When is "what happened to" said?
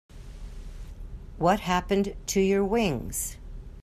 1.37-2.41